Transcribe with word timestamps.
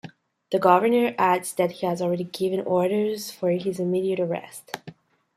The 0.51 0.57
governor 0.57 1.13
adds 1.19 1.53
that 1.53 1.73
he 1.73 1.85
has 1.85 2.01
already 2.01 2.23
given 2.23 2.61
orders 2.61 3.29
for 3.29 3.51
his 3.51 3.79
immediate 3.79 4.19
arrest. 4.19 4.75